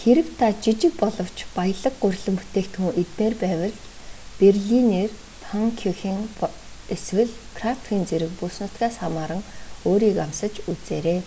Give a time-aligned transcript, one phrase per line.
[0.00, 3.74] хэрэв та жижиг боловч баялаг гурилан бүтээгдэхүүн идмээр байвал
[4.40, 5.10] берлинер
[5.44, 6.18] паннкюхен
[6.94, 9.42] эсвэл крапфен зэрэг бүс нутгаас хамааран
[9.88, 11.20] өөрийг амсаж үзээрэй